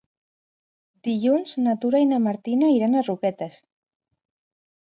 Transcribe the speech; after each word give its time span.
Dilluns 1.07 1.53
na 1.67 1.75
Tura 1.83 2.01
i 2.05 2.07
na 2.13 2.21
Martina 2.29 2.71
iran 2.79 2.97
a 3.03 3.07
Roquetes. 3.11 3.63